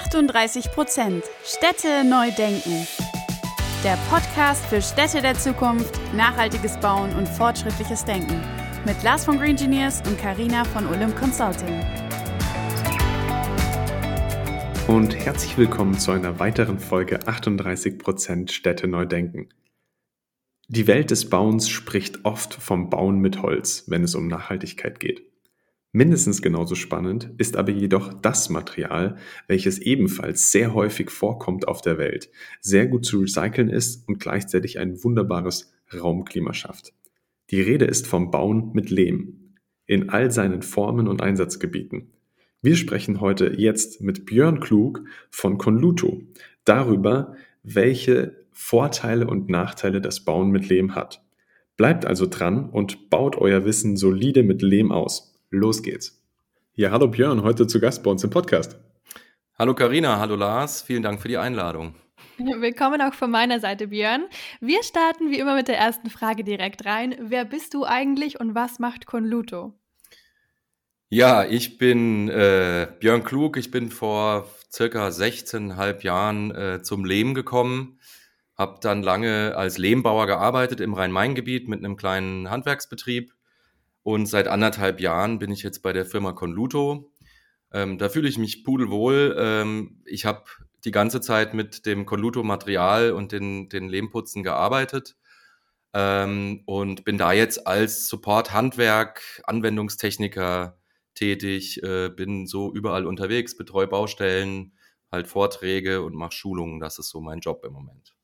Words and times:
38 0.00 0.70
Prozent 0.70 1.24
Städte 1.44 2.04
neu 2.04 2.30
denken. 2.30 2.86
Der 3.82 3.98
Podcast 4.08 4.64
für 4.66 4.80
Städte 4.80 5.20
der 5.20 5.34
Zukunft, 5.34 5.98
nachhaltiges 6.14 6.78
Bauen 6.78 7.12
und 7.16 7.28
fortschrittliches 7.28 8.04
Denken. 8.04 8.40
Mit 8.86 9.02
Lars 9.02 9.24
von 9.24 9.38
Green 9.38 9.50
Engineers 9.50 10.00
und 10.06 10.16
Karina 10.16 10.62
von 10.64 10.86
Olymp 10.86 11.16
Consulting. 11.18 11.84
Und 14.86 15.16
herzlich 15.16 15.58
willkommen 15.58 15.98
zu 15.98 16.12
einer 16.12 16.38
weiteren 16.38 16.78
Folge 16.78 17.26
38 17.26 17.98
Prozent 17.98 18.52
Städte 18.52 18.86
neu 18.86 19.04
denken. 19.04 19.48
Die 20.68 20.86
Welt 20.86 21.10
des 21.10 21.28
Bauens 21.28 21.68
spricht 21.68 22.24
oft 22.24 22.54
vom 22.54 22.88
Bauen 22.88 23.18
mit 23.18 23.42
Holz, 23.42 23.84
wenn 23.88 24.04
es 24.04 24.14
um 24.14 24.28
Nachhaltigkeit 24.28 25.00
geht. 25.00 25.27
Mindestens 25.92 26.42
genauso 26.42 26.74
spannend 26.74 27.30
ist 27.38 27.56
aber 27.56 27.72
jedoch 27.72 28.12
das 28.12 28.50
Material, 28.50 29.16
welches 29.46 29.78
ebenfalls 29.78 30.52
sehr 30.52 30.74
häufig 30.74 31.10
vorkommt 31.10 31.66
auf 31.66 31.80
der 31.80 31.96
Welt, 31.96 32.30
sehr 32.60 32.86
gut 32.86 33.06
zu 33.06 33.20
recyceln 33.20 33.70
ist 33.70 34.06
und 34.06 34.20
gleichzeitig 34.20 34.78
ein 34.78 35.02
wunderbares 35.02 35.72
Raumklima 35.92 36.52
schafft. 36.52 36.92
Die 37.50 37.62
Rede 37.62 37.86
ist 37.86 38.06
vom 38.06 38.30
Bauen 38.30 38.72
mit 38.74 38.90
Lehm 38.90 39.54
in 39.86 40.10
all 40.10 40.30
seinen 40.30 40.60
Formen 40.60 41.08
und 41.08 41.22
Einsatzgebieten. 41.22 42.12
Wir 42.60 42.76
sprechen 42.76 43.22
heute 43.22 43.54
jetzt 43.56 44.02
mit 44.02 44.26
Björn 44.26 44.60
Klug 44.60 45.04
von 45.30 45.56
Conluto 45.56 46.20
darüber, 46.64 47.34
welche 47.62 48.44
Vorteile 48.52 49.26
und 49.26 49.48
Nachteile 49.48 50.02
das 50.02 50.24
Bauen 50.24 50.50
mit 50.50 50.68
Lehm 50.68 50.94
hat. 50.94 51.24
Bleibt 51.78 52.04
also 52.04 52.26
dran 52.26 52.68
und 52.68 53.08
baut 53.08 53.36
euer 53.36 53.64
Wissen 53.64 53.96
solide 53.96 54.42
mit 54.42 54.60
Lehm 54.60 54.92
aus. 54.92 55.27
Los 55.50 55.82
geht's. 55.82 56.22
Ja, 56.74 56.90
hallo 56.90 57.08
Björn, 57.08 57.42
heute 57.42 57.66
zu 57.66 57.80
Gast 57.80 58.02
bei 58.02 58.10
uns 58.10 58.22
im 58.22 58.28
Podcast. 58.28 58.76
Hallo 59.58 59.74
Karina, 59.74 60.18
hallo 60.18 60.36
Lars, 60.36 60.82
vielen 60.82 61.02
Dank 61.02 61.22
für 61.22 61.28
die 61.28 61.38
Einladung. 61.38 61.94
Willkommen 62.38 63.00
auch 63.00 63.14
von 63.14 63.30
meiner 63.30 63.58
Seite, 63.58 63.88
Björn. 63.88 64.26
Wir 64.60 64.82
starten 64.82 65.30
wie 65.30 65.38
immer 65.38 65.54
mit 65.54 65.68
der 65.68 65.78
ersten 65.78 66.10
Frage 66.10 66.44
direkt 66.44 66.84
rein. 66.84 67.16
Wer 67.18 67.46
bist 67.46 67.72
du 67.72 67.84
eigentlich 67.84 68.38
und 68.38 68.54
was 68.54 68.78
macht 68.78 69.06
Conluto? 69.06 69.72
Ja, 71.08 71.46
ich 71.46 71.78
bin 71.78 72.28
äh, 72.28 72.86
Björn 73.00 73.24
Klug. 73.24 73.56
Ich 73.56 73.70
bin 73.70 73.90
vor 73.90 74.46
circa 74.70 75.08
16,5 75.08 76.04
Jahren 76.04 76.54
äh, 76.54 76.82
zum 76.82 77.06
Lehm 77.06 77.32
gekommen, 77.32 77.98
habe 78.54 78.80
dann 78.82 79.02
lange 79.02 79.56
als 79.56 79.78
Lehmbauer 79.78 80.26
gearbeitet 80.26 80.80
im 80.80 80.92
Rhein-Main-Gebiet 80.92 81.68
mit 81.68 81.82
einem 81.82 81.96
kleinen 81.96 82.50
Handwerksbetrieb 82.50 83.32
und 84.08 84.24
seit 84.24 84.48
anderthalb 84.48 85.02
Jahren 85.02 85.38
bin 85.38 85.50
ich 85.50 85.62
jetzt 85.62 85.82
bei 85.82 85.92
der 85.92 86.06
Firma 86.06 86.32
Conluto. 86.32 87.12
Ähm, 87.74 87.98
da 87.98 88.08
fühle 88.08 88.26
ich 88.26 88.38
mich 88.38 88.64
pudelwohl. 88.64 89.36
Ähm, 89.38 90.00
ich 90.06 90.24
habe 90.24 90.44
die 90.86 90.92
ganze 90.92 91.20
Zeit 91.20 91.52
mit 91.52 91.84
dem 91.84 92.06
Conluto-Material 92.06 93.12
und 93.12 93.32
den, 93.32 93.68
den 93.68 93.86
Lehmputzen 93.86 94.42
gearbeitet 94.42 95.18
ähm, 95.92 96.62
und 96.64 97.04
bin 97.04 97.18
da 97.18 97.32
jetzt 97.34 97.66
als 97.66 98.08
Support-Handwerk, 98.08 99.42
Anwendungstechniker 99.44 100.78
tätig, 101.14 101.82
äh, 101.82 102.08
bin 102.08 102.46
so 102.46 102.72
überall 102.72 103.06
unterwegs, 103.06 103.58
betreue 103.58 103.88
Baustellen, 103.88 104.72
halt 105.12 105.26
Vorträge 105.26 106.00
und 106.00 106.14
mache 106.14 106.32
Schulungen. 106.32 106.80
Das 106.80 106.98
ist 106.98 107.10
so 107.10 107.20
mein 107.20 107.40
Job 107.40 107.62
im 107.62 107.74
Moment. 107.74 108.17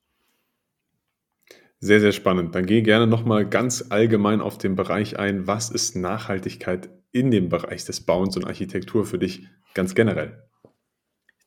Sehr, 1.85 2.01
sehr 2.01 2.13
spannend. 2.13 2.55
Dann 2.55 2.65
gehe 2.65 2.83
gerne 2.83 3.07
nochmal 3.07 3.47
ganz 3.47 3.85
allgemein 3.91 4.41
auf 4.41 4.57
den 4.57 4.75
Bereich 4.75 5.19
ein. 5.19 5.47
Was 5.47 5.69
ist 5.69 5.97
Nachhaltigkeit 5.97 6.89
in 7.13 7.31
dem 7.31 7.51
Bereich 7.51 7.85
des 7.85 8.01
Bauens 8.01 8.39
und 8.39 8.47
Architektur 8.47 9.05
für 9.05 9.19
dich 9.19 9.47
ganz 9.75 9.95
generell? 9.95 10.49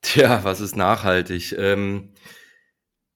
Tja, 0.03 0.41
was 0.43 0.61
ist 0.61 0.75
nachhaltig? 0.75 1.55
Ähm, 1.57 2.13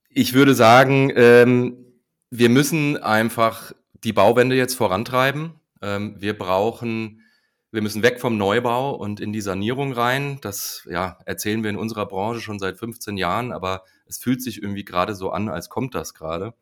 ich 0.10 0.34
würde 0.34 0.56
sagen, 0.56 1.14
ähm, 1.16 1.86
wir 2.31 2.50
müssen 2.50 2.98
einfach 2.98 3.72
die 4.04 4.14
Bauwende 4.14 4.56
jetzt 4.56 4.74
vorantreiben. 4.74 5.60
Ähm, 5.84 6.16
wir 6.18 6.36
brauchen, 6.36 7.22
wir 7.70 7.84
müssen 7.84 8.02
weg 8.02 8.20
vom 8.20 8.36
Neubau 8.36 8.96
und 8.96 9.20
in 9.20 9.31
die 9.31 9.42
Sanierung 9.42 9.94
rein. 9.94 10.40
Das 10.42 10.88
ja, 10.90 11.20
erzählen 11.28 11.62
wir 11.62 11.70
in 11.70 11.78
unserer 11.78 12.08
Branche 12.08 12.42
schon 12.42 12.58
seit 12.58 12.80
15 12.80 13.16
Jahren, 13.18 13.52
aber 13.52 13.84
es 14.08 14.18
fühlt 14.18 14.42
sich 14.42 14.64
irgendwie 14.64 14.86
gerade 14.86 15.14
so 15.14 15.30
an, 15.30 15.50
als 15.50 15.70
kommt 15.70 15.94
das 15.94 16.16
gerade. 16.16 16.56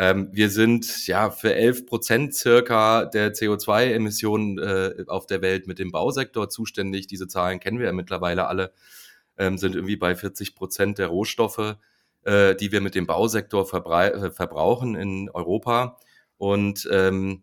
Ähm, 0.00 0.28
wir 0.30 0.48
sind 0.48 1.08
ja 1.08 1.28
für 1.30 1.56
11 1.56 1.86
Prozent 1.86 2.32
circa 2.32 3.04
der 3.04 3.34
CO2-Emissionen 3.34 4.58
äh, 4.58 5.04
auf 5.08 5.26
der 5.26 5.42
Welt 5.42 5.66
mit 5.66 5.80
dem 5.80 5.90
Bausektor 5.90 6.48
zuständig. 6.48 7.08
Diese 7.08 7.26
Zahlen 7.26 7.58
kennen 7.58 7.80
wir 7.80 7.86
ja 7.86 7.92
mittlerweile 7.92 8.46
alle, 8.46 8.72
ähm, 9.38 9.58
sind 9.58 9.74
irgendwie 9.74 9.96
bei 9.96 10.14
40 10.14 10.54
Prozent 10.54 10.98
der 10.98 11.08
Rohstoffe, 11.08 11.76
äh, 12.22 12.54
die 12.54 12.70
wir 12.70 12.80
mit 12.80 12.94
dem 12.94 13.08
Bausektor 13.08 13.62
äh, 13.62 14.30
verbrauchen 14.30 14.94
in 14.94 15.30
Europa. 15.30 15.98
Und 16.36 16.88
ähm, 16.92 17.42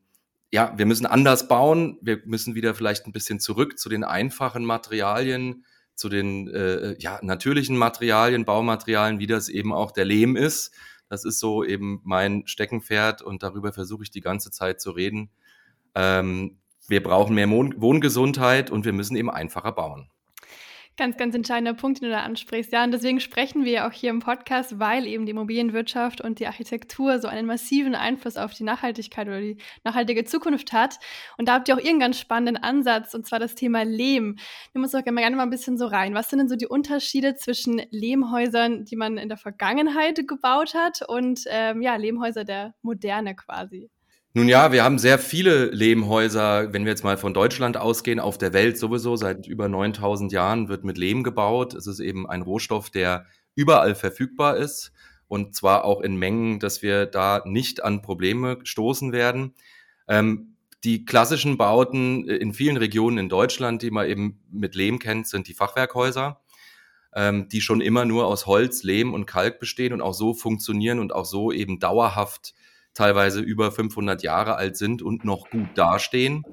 ja, 0.49 0.73
wir 0.77 0.85
müssen 0.85 1.05
anders 1.05 1.49
bauen. 1.49 1.97
Wir 2.01 2.21
müssen 2.23 2.55
wieder 2.55 2.73
vielleicht 2.73 3.05
ein 3.05 3.11
bisschen 3.11 3.41
zurück 3.41 3.77
zu 3.77 3.89
den 3.89 4.05
einfachen 4.05 4.63
Materialien, 4.63 5.65
zu 5.93 6.07
den 6.07 6.47
äh, 6.47 6.95
ja, 6.99 7.19
natürlichen 7.21 7.75
Materialien, 7.75 8.45
Baumaterialien, 8.45 9.19
wie 9.19 9.27
das 9.27 9.49
eben 9.49 9.73
auch 9.73 9.91
der 9.91 10.05
Lehm 10.05 10.37
ist 10.37 10.73
das 11.09 11.25
ist 11.25 11.39
so 11.39 11.63
eben 11.63 12.01
mein 12.03 12.47
Steckenpferd 12.47 13.21
und 13.21 13.43
darüber 13.43 13.73
versuche 13.73 14.03
ich 14.03 14.11
die 14.11 14.21
ganze 14.21 14.51
Zeit 14.51 14.81
zu 14.81 14.91
reden. 14.91 15.29
Ähm, 15.93 16.57
wir 16.87 17.01
brauchen 17.01 17.35
mehr 17.35 17.49
Wohngesundheit 17.49 18.69
und 18.69 18.85
wir 18.85 18.93
müssen 18.93 19.15
eben 19.15 19.29
einfacher 19.29 19.71
bauen. 19.71 20.09
Ganz, 20.97 21.17
ganz 21.17 21.35
entscheidender 21.35 21.73
Punkt, 21.73 21.99
den 21.99 22.07
du 22.07 22.15
da 22.15 22.21
ansprichst. 22.21 22.71
Ja, 22.71 22.85
und 22.85 22.91
deswegen 22.91 23.19
sprechen 23.19 23.65
wir 23.65 23.71
ja 23.73 23.87
auch 23.87 23.91
hier 23.91 24.11
im 24.11 24.21
Podcast, 24.21 24.79
weil 24.79 25.05
eben 25.07 25.25
die 25.25 25.31
Immobilienwirtschaft 25.31 26.21
und 26.21 26.39
die 26.39 26.47
Architektur 26.47 27.19
so 27.19 27.27
einen 27.27 27.45
massiven 27.45 27.95
Einfluss 27.95 28.37
auf 28.37 28.53
die 28.53 28.63
Nachhaltigkeit 28.63 29.27
oder 29.27 29.41
die 29.41 29.57
nachhaltige 29.83 30.23
Zukunft 30.23 30.71
hat. 30.71 30.99
Und 31.37 31.49
da 31.49 31.55
habt 31.55 31.67
ihr 31.67 31.73
auch 31.75 31.79
irgendeinen 31.79 31.99
ganz 31.99 32.19
spannenden 32.19 32.63
Ansatz, 32.63 33.13
und 33.13 33.27
zwar 33.27 33.39
das 33.39 33.55
Thema 33.55 33.83
Lehm. 33.83 34.37
Wir 34.71 34.79
müssen 34.79 34.97
auch 34.97 35.03
gerne 35.03 35.35
mal 35.35 35.43
ein 35.43 35.49
bisschen 35.49 35.77
so 35.77 35.85
rein. 35.85 36.13
Was 36.13 36.29
sind 36.29 36.39
denn 36.39 36.47
so 36.47 36.55
die 36.55 36.67
Unterschiede 36.67 37.35
zwischen 37.35 37.81
Lehmhäusern, 37.89 38.85
die 38.85 38.95
man 38.95 39.17
in 39.17 39.27
der 39.27 39.37
Vergangenheit 39.37 40.25
gebaut 40.25 40.75
hat, 40.75 41.01
und 41.05 41.41
ähm, 41.47 41.81
ja, 41.81 41.97
Lehmhäuser 41.97 42.45
der 42.45 42.73
Moderne 42.81 43.35
quasi? 43.35 43.89
Nun 44.37 44.49
ja, 44.49 44.73
wir 44.73 44.83
haben 44.83 44.99
sehr 44.99 45.17
viele 45.17 45.67
Lehmhäuser, 45.67 46.73
wenn 46.73 46.83
wir 46.83 46.91
jetzt 46.91 47.05
mal 47.05 47.15
von 47.15 47.33
Deutschland 47.33 47.77
ausgehen, 47.77 48.19
auf 48.19 48.37
der 48.37 48.51
Welt 48.51 48.77
sowieso. 48.77 49.15
Seit 49.15 49.47
über 49.47 49.69
9000 49.69 50.29
Jahren 50.33 50.67
wird 50.67 50.83
mit 50.83 50.97
Lehm 50.97 51.23
gebaut. 51.23 51.73
Es 51.73 51.87
ist 51.87 52.01
eben 52.01 52.27
ein 52.29 52.41
Rohstoff, 52.41 52.89
der 52.89 53.27
überall 53.55 53.95
verfügbar 53.95 54.57
ist 54.57 54.91
und 55.29 55.55
zwar 55.55 55.85
auch 55.85 56.01
in 56.01 56.17
Mengen, 56.17 56.59
dass 56.59 56.81
wir 56.81 57.05
da 57.05 57.43
nicht 57.45 57.81
an 57.85 58.01
Probleme 58.01 58.59
stoßen 58.65 59.13
werden. 59.13 59.53
Ähm, 60.09 60.57
die 60.83 61.05
klassischen 61.05 61.57
Bauten 61.57 62.27
in 62.27 62.53
vielen 62.53 62.75
Regionen 62.75 63.17
in 63.17 63.29
Deutschland, 63.29 63.83
die 63.83 63.89
man 63.89 64.05
eben 64.05 64.43
mit 64.51 64.75
Lehm 64.75 64.99
kennt, 64.99 65.27
sind 65.27 65.47
die 65.47 65.53
Fachwerkhäuser, 65.53 66.41
ähm, 67.13 67.47
die 67.47 67.61
schon 67.61 67.79
immer 67.79 68.03
nur 68.03 68.27
aus 68.27 68.47
Holz, 68.47 68.83
Lehm 68.83 69.13
und 69.13 69.27
Kalk 69.27 69.61
bestehen 69.61 69.93
und 69.93 70.01
auch 70.01 70.13
so 70.13 70.33
funktionieren 70.33 70.99
und 70.99 71.15
auch 71.15 71.25
so 71.25 71.53
eben 71.53 71.79
dauerhaft 71.79 72.53
teilweise 72.95 73.41
über 73.41 73.71
500 73.71 74.23
Jahre 74.23 74.55
alt 74.55 74.77
sind 74.77 75.03
und 75.03 75.23
noch 75.23 75.49
gut 75.51 75.69
dastehen. 75.75 76.43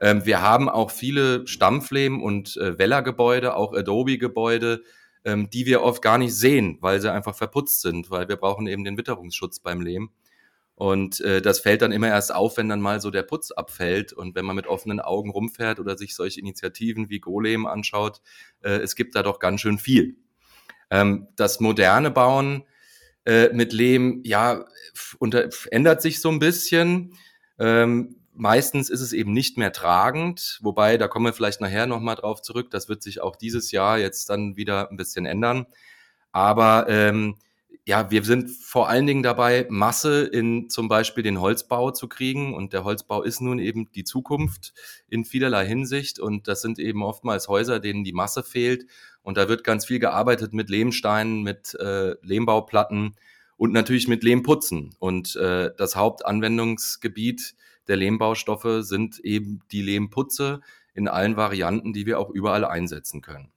Ähm, 0.00 0.24
wir 0.24 0.40
haben 0.40 0.70
auch 0.70 0.90
viele 0.90 1.46
Stampflehm- 1.46 2.22
und 2.22 2.56
äh, 2.56 2.78
Weller-Gebäude, 2.78 3.54
auch 3.54 3.74
Adobe-Gebäude, 3.74 4.82
ähm, 5.24 5.50
die 5.50 5.66
wir 5.66 5.82
oft 5.82 6.00
gar 6.00 6.16
nicht 6.16 6.34
sehen, 6.34 6.78
weil 6.80 7.00
sie 7.00 7.12
einfach 7.12 7.34
verputzt 7.34 7.82
sind, 7.82 8.10
weil 8.10 8.28
wir 8.28 8.36
brauchen 8.36 8.66
eben 8.66 8.84
den 8.84 8.96
Witterungsschutz 8.96 9.60
beim 9.60 9.82
Lehm. 9.82 10.10
Und 10.74 11.20
äh, 11.20 11.42
das 11.42 11.60
fällt 11.60 11.82
dann 11.82 11.92
immer 11.92 12.08
erst 12.08 12.34
auf, 12.34 12.56
wenn 12.56 12.70
dann 12.70 12.80
mal 12.80 13.02
so 13.02 13.10
der 13.10 13.22
Putz 13.22 13.50
abfällt 13.50 14.14
und 14.14 14.34
wenn 14.34 14.46
man 14.46 14.56
mit 14.56 14.66
offenen 14.66 14.98
Augen 14.98 15.28
rumfährt 15.28 15.78
oder 15.78 15.98
sich 15.98 16.14
solche 16.14 16.40
Initiativen 16.40 17.10
wie 17.10 17.20
Golem 17.20 17.66
anschaut, 17.66 18.22
äh, 18.62 18.78
es 18.78 18.96
gibt 18.96 19.14
da 19.14 19.22
doch 19.22 19.40
ganz 19.40 19.60
schön 19.60 19.76
viel. 19.76 20.16
Ähm, 20.88 21.28
das 21.36 21.60
moderne 21.60 22.10
Bauen 22.10 22.64
äh, 23.26 23.50
mit 23.52 23.72
Lehm, 23.72 24.20
ja, 24.24 24.64
unter, 25.18 25.48
ändert 25.70 26.02
sich 26.02 26.20
so 26.20 26.30
ein 26.30 26.38
bisschen. 26.38 27.14
Ähm, 27.58 28.16
meistens 28.34 28.88
ist 28.90 29.00
es 29.00 29.12
eben 29.12 29.32
nicht 29.32 29.58
mehr 29.58 29.72
tragend, 29.72 30.58
wobei, 30.62 30.96
da 30.96 31.08
kommen 31.08 31.26
wir 31.26 31.32
vielleicht 31.32 31.60
nachher 31.60 31.86
nochmal 31.86 32.16
drauf 32.16 32.42
zurück, 32.42 32.70
das 32.70 32.88
wird 32.88 33.02
sich 33.02 33.20
auch 33.20 33.36
dieses 33.36 33.70
Jahr 33.70 33.98
jetzt 33.98 34.30
dann 34.30 34.56
wieder 34.56 34.90
ein 34.90 34.96
bisschen 34.96 35.26
ändern. 35.26 35.66
Aber 36.32 36.86
ähm, 36.88 37.36
ja, 37.86 38.10
wir 38.10 38.22
sind 38.24 38.50
vor 38.50 38.88
allen 38.88 39.06
Dingen 39.06 39.22
dabei, 39.22 39.66
Masse 39.68 40.24
in 40.24 40.68
zum 40.68 40.88
Beispiel 40.88 41.24
den 41.24 41.40
Holzbau 41.40 41.90
zu 41.90 42.08
kriegen. 42.08 42.54
Und 42.54 42.72
der 42.72 42.84
Holzbau 42.84 43.22
ist 43.22 43.40
nun 43.40 43.58
eben 43.58 43.90
die 43.92 44.04
Zukunft 44.04 44.74
in 45.08 45.24
vielerlei 45.24 45.66
Hinsicht. 45.66 46.18
Und 46.18 46.46
das 46.46 46.62
sind 46.62 46.78
eben 46.78 47.02
oftmals 47.02 47.48
Häuser, 47.48 47.80
denen 47.80 48.04
die 48.04 48.12
Masse 48.12 48.42
fehlt. 48.42 48.86
Und 49.22 49.36
da 49.36 49.48
wird 49.48 49.64
ganz 49.64 49.86
viel 49.86 49.98
gearbeitet 49.98 50.52
mit 50.52 50.70
Lehmsteinen, 50.70 51.42
mit 51.42 51.74
äh, 51.74 52.14
Lehmbauplatten 52.22 53.16
und 53.56 53.72
natürlich 53.72 54.08
mit 54.08 54.22
Lehmputzen. 54.22 54.94
Und 54.98 55.36
äh, 55.36 55.70
das 55.76 55.96
Hauptanwendungsgebiet 55.96 57.54
der 57.88 57.96
Lehmbaustoffe 57.96 58.82
sind 58.82 59.18
eben 59.20 59.60
die 59.72 59.82
Lehmputze 59.82 60.60
in 60.94 61.08
allen 61.08 61.36
Varianten, 61.36 61.92
die 61.92 62.06
wir 62.06 62.18
auch 62.20 62.30
überall 62.30 62.64
einsetzen 62.64 63.20
können. 63.20 63.52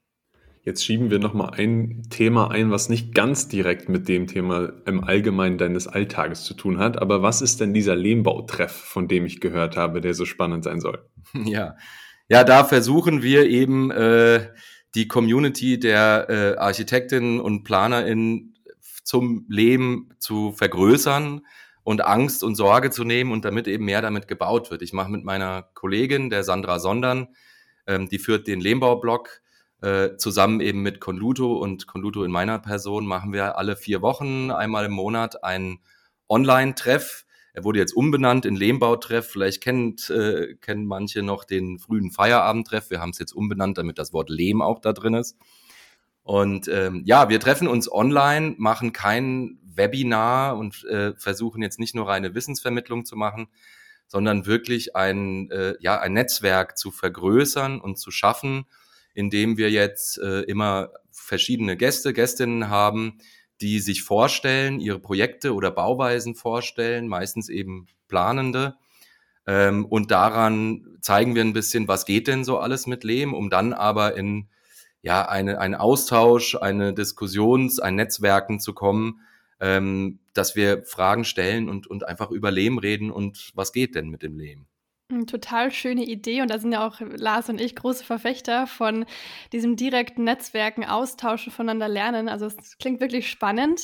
Jetzt 0.65 0.86
schieben 0.86 1.12
wir 1.12 1.19
nochmal 1.19 1.51
ein 1.57 2.04
Thema 2.10 2.50
ein, 2.50 2.71
was 2.71 2.88
nicht 2.88 3.13
ganz 3.13 3.50
direkt 3.50 3.89
mit 3.89 4.07
dem 4.07 4.27
Thema 4.27 4.71
im 4.86 5.04
Allgemeinen 5.04 5.57
deines 5.57 5.88
Alltages 5.88 6.45
zu 6.45 6.54
tun 6.54 6.77
hat. 6.77 7.01
Aber 7.01 7.21
was 7.21 7.42
ist 7.42 7.60
denn 7.60 7.74
dieser 7.74 7.98
Lehmbautreff, 7.98 8.71
von 8.71 9.10
dem 9.10 9.25
ich 9.25 9.42
gehört 9.42 9.75
habe, 9.75 10.00
der 10.00 10.13
so 10.13 10.25
spannend 10.25 10.63
sein 10.63 10.80
soll? 10.80 11.06
Ja, 11.45 11.75
ja, 12.30 12.45
da 12.45 12.63
versuchen 12.63 13.21
wir 13.21 13.45
eben 13.45 13.92
äh, 13.92 14.48
die 14.95 15.07
Community 15.10 15.80
der 15.80 16.27
äh, 16.30 16.57
Architektinnen 16.57 17.42
und 17.42 17.63
PlanerInnen 17.63 18.56
zum 19.04 19.45
Leben 19.50 20.09
zu 20.19 20.54
vergrößern 20.54 21.42
und 21.83 22.06
Angst 22.06 22.44
und 22.44 22.56
Sorge 22.56 22.92
zu 22.92 23.04
nehmen 23.04 23.33
und 23.33 23.44
damit 23.44 23.68
eben 23.68 23.83
mehr 23.83 24.01
damit 24.01 24.30
gebaut 24.30 24.71
wird. 24.71 24.81
Ich 24.81 24.94
mache 24.94 25.12
mit 25.12 25.25
meiner 25.25 25.63
Kollegin, 25.74 26.30
der 26.30 26.45
Sandra 26.45 26.80
Sondern, 26.80 27.27
ähm, 27.86 28.07
die 28.07 28.19
führt 28.19 28.48
den 28.48 28.62
Lehmbaublog 28.62 29.43
äh, 29.83 30.15
zusammen 30.15 30.62
eben 30.62 30.81
mit 30.81 31.01
Conluto 31.01 31.57
und 31.57 31.88
Conluto 31.88 32.24
in 32.24 32.31
meiner 32.31 32.57
Person 32.57 33.06
machen 33.06 33.33
wir 33.33 33.57
alle 33.57 33.75
vier 33.75 34.01
Wochen, 34.01 34.50
einmal 34.50 34.85
im 34.85 34.94
Monat 34.94 35.44
einen 35.44 35.80
Online-Treff. 36.30 37.25
Er 37.51 37.65
wurde 37.65 37.80
jetzt 37.80 37.91
umbenannt 37.94 38.45
in 38.45 38.56
Lehmbautreff. 38.56 39.27
Vielleicht 39.27 39.62
kennt, 39.62 40.09
äh, 40.09 40.56
kennen 40.62 40.85
manche 40.85 41.21
noch 41.21 41.44
den 41.44 41.80
frühen 41.80 42.12
Feierabendtreff. 42.12 42.91
Wir 42.91 43.01
haben 43.01 43.09
es 43.09 43.19
jetzt 43.19 43.33
umbenannt, 43.33 43.77
damit 43.77 44.00
das 44.00 44.13
Wort 44.13 44.30
Lehm 44.30 44.62
auch 44.62 44.80
da 44.80 44.94
drin 44.94 45.15
ist. 45.15 45.38
Und 46.24 46.69
ähm, 46.69 47.03
ja, 47.06 47.27
wir 47.27 47.41
treffen 47.41 47.68
uns 47.68 47.91
online, 47.91 48.56
machen 48.57 48.94
kein 48.94 49.59
Webinar 49.65 50.57
und 50.57 50.85
äh, 50.85 51.13
versuchen 51.18 51.62
jetzt 51.62 51.77
nicht 51.77 51.94
nur 51.94 52.07
reine 52.07 52.33
Wissensvermittlung 52.33 53.03
zu 53.03 53.18
machen, 53.18 53.47
sondern 54.07 54.45
wirklich 54.45 54.95
ein, 54.95 55.51
äh, 55.51 55.75
ja, 55.81 56.00
ein 56.00 56.13
Netzwerk 56.13 56.77
zu 56.77 56.89
vergrößern 56.89 57.81
und 57.81 57.97
zu 57.97 58.12
schaffen, 58.12 58.65
indem 59.13 59.57
wir 59.57 59.69
jetzt 59.69 60.18
äh, 60.18 60.42
immer 60.42 60.89
verschiedene 61.12 61.77
Gäste, 61.77 62.13
Gästinnen 62.13 62.69
haben, 62.69 63.19
die 63.62 63.80
sich 63.80 64.04
vorstellen, 64.04 64.80
ihre 64.80 65.00
Projekte 65.00 65.54
oder 65.54 65.71
Bauweisen 65.71 66.36
vorstellen, 66.36 67.07
meistens 67.07 67.50
eben 67.50 67.88
planende. 68.07 68.75
Ähm, 69.45 69.86
und 69.86 70.12
daran 70.12 70.98
zeigen 71.01 71.36
wir 71.36 71.44
ein 71.44 71.54
bisschen, 71.54 71.88
was 71.88 72.06
geht 72.06 72.27
denn 72.27 72.44
so 72.44 72.57
alles 72.60 72.88
mit 72.88 73.04
Lehm, 73.04 73.33
um 73.33 73.50
dann 73.50 73.74
aber 73.74 74.15
in 74.15 74.50
ja, 75.01 75.27
eine, 75.27 75.59
einen 75.59 75.75
Austausch, 75.75 76.56
eine 76.56 76.94
Diskussions-, 76.94 77.80
ein 77.80 77.95
Netzwerken 77.95 78.59
zu 78.59 78.74
kommen, 78.74 79.21
ähm, 79.59 80.19
dass 80.33 80.56
wir 80.56 80.83
Fragen 80.83 81.25
stellen 81.25 81.69
und, 81.69 81.88
und 81.88 82.07
einfach 82.07 82.31
über 82.31 82.51
Lehm 82.51 82.77
reden 82.77 83.12
und 83.12 83.51
was 83.54 83.74
geht 83.74 83.95
denn 83.95 84.09
mit 84.09 84.24
dem 84.24 84.38
Lehm. 84.38 84.66
Hm, 85.13 85.27
total 85.27 85.71
schöne 85.71 86.04
Idee 86.04 86.42
und 86.42 86.50
da 86.50 86.57
sind 86.57 86.71
ja 86.71 86.86
auch 86.86 87.00
Lars 87.00 87.48
und 87.50 87.62
ich 87.62 87.75
große 87.75 88.04
Verfechter 88.04 88.65
von 88.65 89.06
diesem 89.51 89.75
direkten 89.75 90.24
Netzwerken, 90.24 90.83
Austauschen, 90.86 91.51
voneinander 91.51 91.88
lernen. 91.88 92.30
Also 92.30 92.48
es 92.48 92.77
klingt 92.80 93.00
wirklich 93.00 93.30
spannend. 93.30 93.81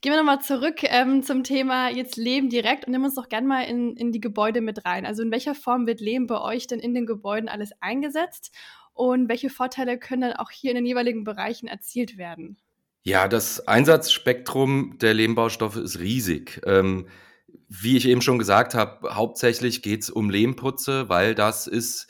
Gehen 0.00 0.12
wir 0.12 0.16
nochmal 0.16 0.40
zurück 0.40 0.82
ähm, 0.82 1.22
zum 1.22 1.44
Thema 1.44 1.90
jetzt 1.90 2.16
Leben 2.16 2.48
direkt 2.48 2.86
und 2.86 2.92
nehmen 2.92 3.04
uns 3.04 3.14
doch 3.14 3.28
gerne 3.28 3.46
mal 3.46 3.62
in, 3.62 3.96
in 3.96 4.10
die 4.10 4.20
Gebäude 4.20 4.60
mit 4.60 4.84
rein. 4.84 5.06
Also 5.06 5.22
in 5.22 5.30
welcher 5.30 5.54
Form 5.54 5.86
wird 5.86 6.00
Leben 6.00 6.26
bei 6.26 6.40
euch 6.40 6.66
denn 6.66 6.80
in 6.80 6.92
den 6.92 7.06
Gebäuden 7.06 7.48
alles 7.48 7.70
eingesetzt 7.80 8.52
und 8.92 9.28
welche 9.28 9.50
Vorteile 9.50 9.98
können 9.98 10.22
dann 10.22 10.32
auch 10.32 10.50
hier 10.50 10.70
in 10.70 10.76
den 10.76 10.86
jeweiligen 10.86 11.24
Bereichen 11.24 11.68
erzielt 11.68 12.18
werden? 12.18 12.56
Ja, 13.04 13.28
das 13.28 13.68
Einsatzspektrum 13.68 14.98
der 15.00 15.14
Lehmbaustoffe 15.14 15.76
ist 15.76 16.00
riesig. 16.00 16.62
Ähm, 16.66 17.06
wie 17.68 17.96
ich 17.96 18.06
eben 18.06 18.22
schon 18.22 18.38
gesagt 18.38 18.74
habe, 18.74 19.14
hauptsächlich 19.14 19.82
geht 19.82 20.02
es 20.02 20.10
um 20.10 20.30
Lehmputze, 20.30 21.08
weil 21.08 21.34
das 21.34 21.66
ist 21.66 22.08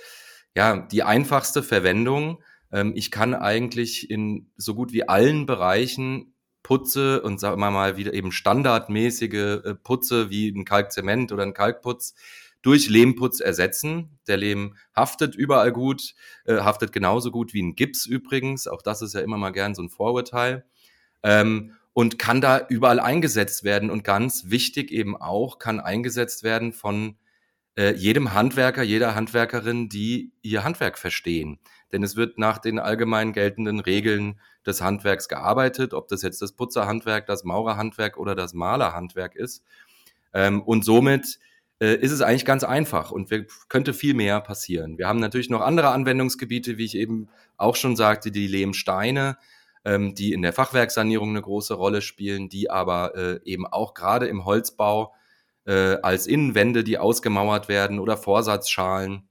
ja 0.55 0.79
die 0.79 1.03
einfachste 1.03 1.63
Verwendung. 1.63 2.43
Ähm, 2.73 2.93
ich 2.95 3.11
kann 3.11 3.35
eigentlich 3.35 4.11
in 4.11 4.51
so 4.57 4.75
gut 4.75 4.93
wie 4.93 5.09
allen 5.09 5.47
Bereichen 5.47 6.35
Putze 6.63 7.21
und 7.23 7.39
sagen 7.39 7.61
wir 7.61 7.71
mal 7.71 7.97
wieder 7.97 8.15
eben 8.15 8.33
standardmäßige 8.33 9.35
äh, 9.65 9.75
Putze 9.75 10.31
wie 10.31 10.49
ein 10.49 10.65
Kalkzement 10.65 11.31
oder 11.31 11.43
ein 11.43 11.55
Kalkputz 11.55 12.15
durch 12.63 12.89
Lehmputz 12.89 13.41
ersetzen. 13.41 14.19
Der 14.27 14.39
Lehm 14.39 14.77
haftet 14.97 15.37
überall 15.37 15.71
gut, 15.71 16.15
äh, 16.47 16.57
haftet 16.57 16.93
genauso 16.93 17.31
gut 17.31 17.53
wie 17.53 17.63
ein 17.63 17.77
Gips 17.77 18.07
übrigens. 18.07 18.67
Auch 18.67 18.81
das 18.81 19.03
ist 19.03 19.15
ja 19.15 19.21
immer 19.21 19.37
mal 19.37 19.51
gern 19.51 19.75
so 19.75 19.83
ein 19.83 19.91
Vorurteil. 19.91 20.65
Ähm, 21.23 21.73
und 21.95 22.19
kann 22.19 22.43
da 22.43 22.67
überall 22.69 23.01
eingesetzt 23.01 23.65
werden. 23.65 23.89
Und 23.89 24.05
ganz 24.05 24.51
wichtig 24.51 24.91
eben 24.91 25.17
auch, 25.17 25.59
kann 25.59 25.81
eingesetzt 25.81 26.43
werden 26.43 26.73
von 26.73 27.17
äh, 27.77 27.95
jedem 27.95 28.35
Handwerker, 28.35 28.83
jeder 28.83 29.15
Handwerkerin, 29.15 29.89
die 29.89 30.33
ihr 30.43 30.65
Handwerk 30.65 30.99
verstehen. 30.99 31.59
Denn 31.93 32.03
es 32.03 32.17
wird 32.17 32.37
nach 32.37 32.59
den 32.59 32.79
allgemein 32.79 33.33
geltenden 33.33 33.81
Regeln 33.81 34.41
des 34.67 34.81
Handwerks 34.83 35.29
gearbeitet, 35.29 35.95
ob 35.95 36.09
das 36.09 36.23
jetzt 36.23 36.43
das 36.43 36.53
Putzerhandwerk, 36.53 37.27
das 37.27 37.45
Maurerhandwerk 37.45 38.17
oder 38.17 38.35
das 38.35 38.55
Malerhandwerk 38.55 39.37
ist. 39.37 39.63
Ähm, 40.33 40.63
und 40.63 40.85
somit 40.85 41.39
äh, 41.81 41.95
ist 41.95 42.11
es 42.11 42.23
eigentlich 42.23 42.45
ganz 42.45 42.65
einfach 42.65 43.13
und 43.13 43.31
wir, 43.31 43.47
könnte 43.69 43.95
viel 43.95 44.15
mehr 44.15 44.41
passieren. 44.41 44.99
Wir 44.99 45.07
haben 45.07 45.21
natürlich 45.21 45.51
noch 45.51 45.61
andere 45.61 45.91
Anwendungsgebiete, 45.91 46.79
wie 46.79 46.85
ich 46.85 46.97
eben 46.97 47.29
auch 47.57 47.77
schon 47.77 47.95
sagte, 47.95 48.33
die 48.33 48.49
Lehmsteine, 48.49 49.37
ähm, 49.85 50.15
die 50.15 50.33
in 50.33 50.43
der 50.43 50.53
Fachwerksanierung 50.53 51.31
eine 51.31 51.43
große 51.43 51.75
Rolle 51.75 52.01
spielen, 52.01 52.49
die 52.49 52.71
aber 52.71 53.15
äh, 53.15 53.41
eben 53.45 53.67
auch 53.67 53.95
gerade 53.95 54.27
im 54.27 54.45
Holzbau 54.45 55.15
äh, 55.67 55.97
als 56.03 56.27
Innenwände, 56.27 56.85
die 56.85 56.99
ausgemauert 56.99 57.69
werden 57.69 57.99
oder 57.99 58.17
Vorsatzschalen, 58.17 59.29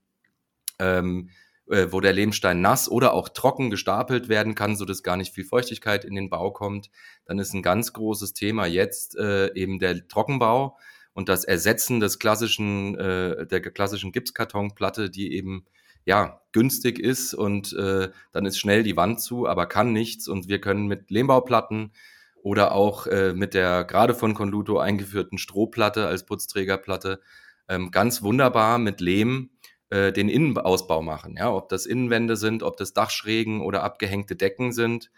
ähm, 0.79 1.29
äh, 1.69 1.87
wo 1.91 2.01
der 2.01 2.13
Lehmstein 2.13 2.61
nass 2.61 2.89
oder 2.89 3.13
auch 3.13 3.29
trocken 3.29 3.69
gestapelt 3.69 4.29
werden 4.29 4.55
kann, 4.55 4.75
so 4.75 4.85
dass 4.85 5.03
gar 5.03 5.17
nicht 5.17 5.33
viel 5.33 5.45
Feuchtigkeit 5.45 6.05
in 6.05 6.15
den 6.15 6.29
Bau 6.29 6.51
kommt. 6.51 6.89
Dann 7.25 7.39
ist 7.39 7.53
ein 7.53 7.61
ganz 7.61 7.93
großes 7.93 8.33
Thema 8.33 8.65
jetzt 8.65 9.15
äh, 9.17 9.53
eben 9.55 9.79
der 9.79 10.07
Trockenbau 10.07 10.77
und 11.13 11.29
das 11.29 11.43
Ersetzen 11.43 11.99
des 11.99 12.19
klassischen, 12.19 12.97
äh, 12.97 13.45
der 13.47 13.61
klassischen 13.61 14.11
Gipskartonplatte, 14.11 15.09
die 15.09 15.33
eben 15.33 15.65
ja, 16.05 16.41
günstig 16.51 16.99
ist 16.99 17.33
und 17.33 17.73
äh, 17.73 18.09
dann 18.31 18.45
ist 18.45 18.59
schnell 18.59 18.83
die 18.83 18.97
Wand 18.97 19.21
zu, 19.21 19.47
aber 19.47 19.65
kann 19.65 19.91
nichts 19.91 20.27
und 20.27 20.47
wir 20.47 20.59
können 20.61 20.87
mit 20.87 21.09
Lehmbauplatten 21.09 21.91
oder 22.35 22.73
auch 22.73 23.07
äh, 23.07 23.33
mit 23.33 23.53
der 23.53 23.83
gerade 23.85 24.13
von 24.13 24.33
Conluto 24.33 24.77
eingeführten 24.77 25.37
Strohplatte 25.37 26.07
als 26.07 26.25
Putzträgerplatte 26.25 27.21
ähm, 27.69 27.91
ganz 27.91 28.21
wunderbar 28.21 28.77
mit 28.77 29.01
Lehm 29.01 29.49
äh, 29.89 30.11
den 30.11 30.29
Innenausbau 30.29 31.01
machen. 31.01 31.35
Ja, 31.37 31.51
ob 31.51 31.69
das 31.69 31.85
Innenwände 31.85 32.35
sind, 32.35 32.63
ob 32.63 32.77
das 32.77 32.93
Dachschrägen 32.93 33.61
oder 33.61 33.83
abgehängte 33.83 34.35
Decken 34.35 34.71
sind. 34.71 35.11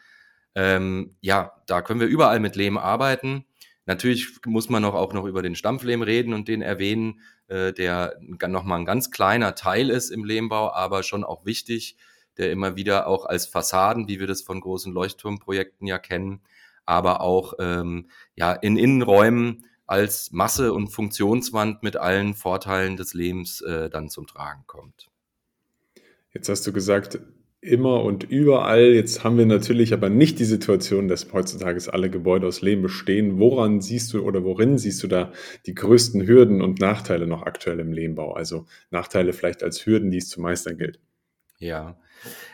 Ähm, 0.54 1.18
ja, 1.22 1.54
da 1.68 1.82
können 1.82 2.00
wir 2.00 2.08
überall 2.08 2.40
mit 2.40 2.56
Lehm 2.56 2.78
arbeiten. 2.78 3.46
Natürlich 3.86 4.30
muss 4.46 4.70
man 4.70 4.84
auch 4.86 5.14
noch 5.14 5.26
über 5.26 5.42
den 5.42 5.56
Stampflehm 5.56 6.02
reden 6.02 6.34
und 6.34 6.48
den 6.48 6.62
erwähnen, 6.62 7.22
äh, 7.48 7.74
der 7.74 8.18
nochmal 8.22 8.80
ein 8.80 8.86
ganz 8.86 9.12
kleiner 9.12 9.56
Teil 9.56 9.90
ist 9.90 10.10
im 10.10 10.24
Lehmbau, 10.24 10.72
aber 10.72 11.04
schon 11.04 11.24
auch 11.24 11.46
wichtig, 11.46 11.98
der 12.38 12.52
immer 12.52 12.76
wieder 12.76 13.08
auch 13.08 13.26
als 13.26 13.46
Fassaden, 13.46 14.08
wie 14.08 14.20
wir 14.20 14.28
das 14.28 14.42
von 14.42 14.60
großen 14.60 14.94
Leuchtturmprojekten 14.94 15.88
ja 15.88 15.98
kennen, 15.98 16.42
aber 16.86 17.22
auch 17.22 17.54
ähm, 17.60 18.10
ja 18.36 18.54
in 18.54 18.78
Innenräumen 18.78 19.66
als 19.88 20.32
Masse- 20.32 20.74
und 20.74 20.90
Funktionswand 20.90 21.84
mit 21.84 21.96
allen 21.96 22.34
Vorteilen 22.34 22.98
des 22.98 23.14
Lehms 23.14 23.62
äh, 23.62 23.90
dann 23.90 24.10
zum 24.10 24.28
Tragen 24.28 24.64
kommt. 24.66 25.10
Jetzt 26.34 26.50
hast 26.50 26.66
du 26.68 26.74
gesagt, 26.74 27.20
immer 27.66 28.04
und 28.04 28.24
überall. 28.24 28.94
Jetzt 28.94 29.24
haben 29.24 29.38
wir 29.38 29.46
natürlich 29.46 29.94
aber 29.94 30.10
nicht 30.10 30.40
die 30.40 30.46
Situation, 30.46 31.08
dass 31.08 31.32
heutzutage 31.34 31.82
alle 31.92 32.10
Gebäude 32.10 32.48
aus 32.48 32.62
Lehm 32.62 32.82
bestehen. 32.82 33.40
Woran 33.40 33.82
siehst 33.82 34.14
du 34.14 34.22
oder 34.22 34.44
worin 34.44 34.78
siehst 34.78 35.04
du 35.04 35.08
da 35.08 35.32
die 35.66 35.76
größten 35.76 36.26
Hürden 36.26 36.62
und 36.62 36.80
Nachteile 36.80 37.28
noch 37.28 37.44
aktuell 37.44 37.80
im 37.80 37.92
Lehmbau? 37.92 38.34
Also 38.34 38.66
Nachteile 38.92 39.34
vielleicht 39.34 39.64
als 39.64 39.86
Hürden, 39.86 40.12
die 40.12 40.18
es 40.18 40.30
zu 40.30 40.40
meistern 40.40 40.78
gilt. 40.78 41.00
Ja. 41.58 41.98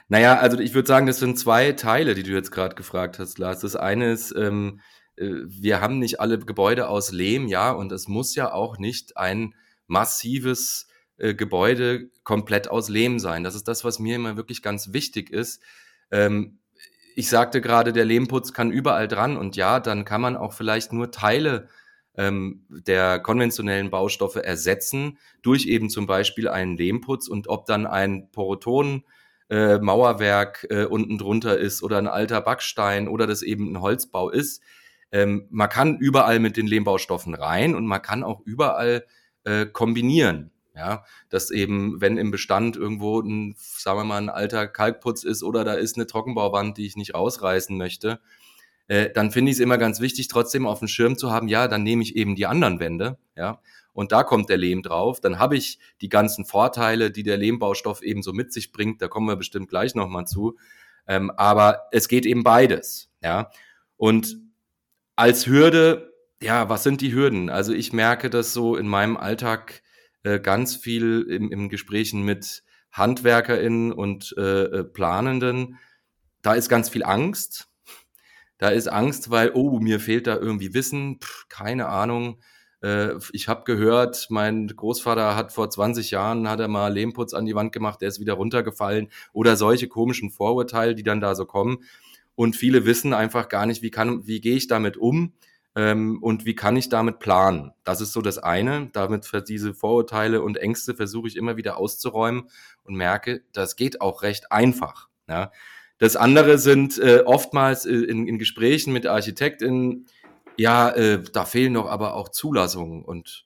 Naja, 0.08 0.38
also 0.38 0.60
ich 0.60 0.74
würde 0.74 0.88
sagen, 0.88 1.08
das 1.08 1.20
sind 1.20 1.38
zwei 1.38 1.72
Teile, 1.74 2.15
die 2.15 2.24
du 2.24 2.32
jetzt 2.32 2.51
gerade 2.51 2.75
gefragt 2.75 3.20
hast, 3.20 3.38
Lars. 3.38 3.60
Das 3.60 3.75
eine 3.75 4.12
ist, 4.12 4.34
ähm, 4.36 4.82
äh, 5.15 5.30
wir 5.46 5.82
haben 5.82 6.00
nicht 6.00 6.20
alle 6.20 6.39
Gebäude 6.39 6.88
aus 6.88 7.12
Lehm, 7.12 7.48
ja, 7.48 7.72
und 7.72 7.91
es 7.91 8.08
muss 8.08 8.36
ja 8.36 8.51
auch 8.51 8.77
nicht 8.77 9.18
ein 9.18 9.53
massives 9.88 10.88
äh, 11.21 11.35
Gebäude 11.35 12.09
komplett 12.23 12.69
aus 12.69 12.89
Lehm 12.89 13.19
sein. 13.19 13.43
Das 13.43 13.55
ist 13.55 13.67
das, 13.67 13.83
was 13.83 13.99
mir 13.99 14.15
immer 14.15 14.37
wirklich 14.37 14.61
ganz 14.63 14.91
wichtig 14.91 15.29
ist. 15.29 15.61
Ähm, 16.09 16.59
ich 17.15 17.29
sagte 17.29 17.61
gerade, 17.61 17.93
der 17.93 18.05
Lehmputz 18.05 18.53
kann 18.53 18.71
überall 18.71 19.07
dran 19.07 19.37
und 19.37 19.55
ja, 19.55 19.79
dann 19.79 20.05
kann 20.05 20.21
man 20.21 20.35
auch 20.35 20.53
vielleicht 20.53 20.93
nur 20.93 21.11
Teile 21.11 21.67
ähm, 22.17 22.65
der 22.69 23.19
konventionellen 23.19 23.91
Baustoffe 23.91 24.37
ersetzen 24.37 25.17
durch 25.41 25.67
eben 25.67 25.89
zum 25.89 26.07
Beispiel 26.07 26.47
einen 26.47 26.75
Lehmputz 26.75 27.27
und 27.27 27.47
ob 27.47 27.65
dann 27.65 27.85
ein 27.85 28.29
Poroton 28.31 29.03
äh, 29.49 29.77
Mauerwerk 29.77 30.65
äh, 30.69 30.85
unten 30.85 31.17
drunter 31.17 31.57
ist 31.57 31.83
oder 31.83 31.97
ein 31.97 32.07
alter 32.07 32.41
Backstein 32.41 33.07
oder 33.07 33.27
das 33.27 33.41
eben 33.41 33.73
ein 33.73 33.81
Holzbau 33.81 34.29
ist. 34.29 34.63
Ähm, 35.11 35.47
man 35.51 35.69
kann 35.69 35.97
überall 35.97 36.39
mit 36.39 36.57
den 36.57 36.67
Lehmbaustoffen 36.67 37.35
rein 37.35 37.75
und 37.75 37.85
man 37.85 38.01
kann 38.01 38.23
auch 38.23 38.41
überall 38.45 39.05
äh, 39.43 39.65
kombinieren. 39.65 40.50
Ja, 40.73 41.03
dass 41.29 41.51
eben, 41.51 41.99
wenn 41.99 42.17
im 42.17 42.31
Bestand 42.31 42.77
irgendwo 42.77 43.19
ein, 43.19 43.55
sagen 43.57 43.99
wir 43.99 44.03
mal, 44.05 44.17
ein 44.17 44.29
alter 44.29 44.67
Kalkputz 44.67 45.23
ist 45.23 45.43
oder 45.43 45.65
da 45.65 45.73
ist 45.73 45.97
eine 45.97 46.07
Trockenbauwand, 46.07 46.77
die 46.77 46.85
ich 46.85 46.95
nicht 46.95 47.13
ausreißen 47.13 47.77
möchte, 47.77 48.21
äh, 48.87 49.09
dann 49.09 49.31
finde 49.31 49.51
ich 49.51 49.57
es 49.57 49.61
immer 49.61 49.77
ganz 49.77 49.99
wichtig, 49.99 50.29
trotzdem 50.29 50.65
auf 50.65 50.79
dem 50.79 50.87
Schirm 50.87 51.17
zu 51.17 51.29
haben, 51.29 51.49
ja, 51.49 51.67
dann 51.67 51.83
nehme 51.83 52.03
ich 52.03 52.15
eben 52.15 52.35
die 52.35 52.45
anderen 52.45 52.79
Wände, 52.79 53.17
ja, 53.35 53.59
und 53.93 54.11
da 54.11 54.23
kommt 54.23 54.49
der 54.49 54.57
Lehm 54.57 54.83
drauf. 54.83 55.19
Dann 55.19 55.39
habe 55.39 55.57
ich 55.57 55.79
die 56.01 56.09
ganzen 56.09 56.45
Vorteile, 56.45 57.11
die 57.11 57.23
der 57.23 57.37
Lehmbaustoff 57.37 58.01
eben 58.01 58.23
so 58.23 58.33
mit 58.33 58.53
sich 58.53 58.71
bringt. 58.71 59.01
Da 59.01 59.07
kommen 59.07 59.27
wir 59.27 59.35
bestimmt 59.35 59.69
gleich 59.69 59.95
nochmal 59.95 60.25
zu. 60.25 60.57
Ähm, 61.07 61.31
aber 61.31 61.87
es 61.91 62.07
geht 62.07 62.25
eben 62.25 62.43
beides, 62.43 63.09
ja. 63.21 63.49
Und 63.97 64.37
als 65.15 65.45
Hürde, 65.45 66.13
ja, 66.41 66.69
was 66.69 66.83
sind 66.83 67.01
die 67.01 67.13
Hürden? 67.13 67.49
Also 67.49 67.73
ich 67.73 67.91
merke 67.93 68.29
das 68.29 68.53
so 68.53 68.75
in 68.75 68.87
meinem 68.87 69.17
Alltag 69.17 69.81
äh, 70.23 70.39
ganz 70.39 70.75
viel 70.75 71.25
im, 71.29 71.51
im 71.51 71.69
Gesprächen 71.69 72.23
mit 72.23 72.63
HandwerkerInnen 72.91 73.91
und 73.91 74.35
äh, 74.37 74.63
äh, 74.63 74.83
Planenden. 74.83 75.77
Da 76.41 76.53
ist 76.53 76.69
ganz 76.69 76.89
viel 76.89 77.03
Angst. 77.03 77.69
Da 78.57 78.69
ist 78.69 78.87
Angst, 78.87 79.31
weil, 79.31 79.51
oh, 79.53 79.79
mir 79.79 79.99
fehlt 79.99 80.27
da 80.27 80.35
irgendwie 80.37 80.73
Wissen, 80.73 81.19
Pff, 81.19 81.47
keine 81.49 81.87
Ahnung. 81.87 82.41
Äh, 82.81 83.13
ich 83.31 83.47
habe 83.47 83.63
gehört, 83.63 84.27
mein 84.29 84.67
Großvater 84.67 85.35
hat 85.35 85.51
vor 85.51 85.69
20 85.69 86.11
Jahren, 86.11 86.49
hat 86.49 86.59
er 86.59 86.67
mal 86.67 86.93
Lehmputz 86.93 87.33
an 87.33 87.45
die 87.45 87.55
Wand 87.55 87.71
gemacht, 87.71 88.01
der 88.01 88.09
ist 88.09 88.19
wieder 88.19 88.33
runtergefallen. 88.33 89.09
Oder 89.33 89.55
solche 89.55 89.87
komischen 89.87 90.29
Vorurteile, 90.29 90.95
die 90.95 91.03
dann 91.03 91.21
da 91.21 91.35
so 91.35 91.45
kommen. 91.45 91.79
Und 92.35 92.55
viele 92.55 92.85
wissen 92.85 93.13
einfach 93.13 93.49
gar 93.49 93.65
nicht, 93.65 93.81
wie 93.81 93.91
kann, 93.91 94.25
wie 94.27 94.41
gehe 94.41 94.55
ich 94.55 94.67
damit 94.67 94.97
um? 94.97 95.33
Ähm, 95.75 96.21
und 96.21 96.45
wie 96.45 96.55
kann 96.55 96.75
ich 96.75 96.89
damit 96.89 97.19
planen? 97.19 97.71
Das 97.83 98.01
ist 98.01 98.11
so 98.13 98.21
das 98.21 98.37
eine. 98.37 98.89
Damit 98.93 99.25
für 99.25 99.41
diese 99.41 99.73
Vorurteile 99.73 100.41
und 100.41 100.57
Ängste 100.57 100.95
versuche 100.95 101.27
ich 101.27 101.37
immer 101.37 101.57
wieder 101.57 101.77
auszuräumen 101.77 102.49
und 102.83 102.95
merke, 102.95 103.43
das 103.53 103.75
geht 103.75 104.01
auch 104.01 104.23
recht 104.23 104.51
einfach. 104.51 105.07
Ja. 105.29 105.51
Das 105.97 106.15
andere 106.15 106.57
sind 106.57 106.97
äh, 106.97 107.23
oftmals 107.25 107.85
äh, 107.85 107.93
in, 107.93 108.27
in 108.27 108.39
Gesprächen 108.39 108.91
mit 108.91 109.05
ArchitektInnen, 109.05 110.07
ja, 110.57 110.89
äh, 110.89 111.23
da 111.31 111.45
fehlen 111.45 111.73
doch 111.73 111.87
aber 111.87 112.15
auch 112.15 112.29
Zulassungen 112.29 113.03
und 113.03 113.45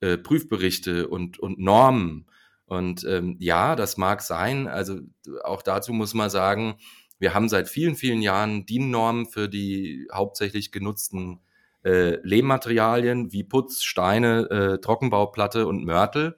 äh, 0.00 0.16
Prüfberichte 0.16 1.08
und, 1.08 1.38
und 1.38 1.58
Normen. 1.58 2.26
Und 2.66 3.04
ähm, 3.04 3.36
ja, 3.40 3.76
das 3.76 3.96
mag 3.96 4.22
sein. 4.22 4.68
Also 4.68 5.00
auch 5.42 5.62
dazu 5.62 5.92
muss 5.92 6.14
man 6.14 6.30
sagen, 6.30 6.76
wir 7.18 7.34
haben 7.34 7.48
seit 7.48 7.68
vielen, 7.68 7.96
vielen 7.96 8.22
Jahren 8.22 8.66
DIN-Normen 8.66 9.26
für 9.26 9.48
die 9.48 10.08
hauptsächlich 10.12 10.72
genutzten 10.72 11.40
äh, 11.84 12.16
Lehmmaterialien 12.22 13.32
wie 13.32 13.44
Putz, 13.44 13.82
Steine, 13.82 14.50
äh, 14.50 14.80
Trockenbauplatte 14.80 15.66
und 15.66 15.84
Mörtel. 15.84 16.36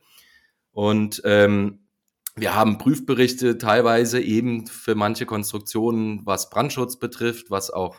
Und 0.73 1.23
ähm, 1.25 1.87
wir 2.35 2.55
haben 2.55 2.79
Prüfberichte 2.79 3.57
teilweise 3.57 4.21
eben 4.21 4.67
für 4.67 4.95
manche 4.95 5.25
Konstruktionen, 5.25 6.21
was 6.25 6.51
Brandschutz 6.51 6.99
betrifft, 6.99 7.51
was 7.51 7.71
auch 7.71 7.97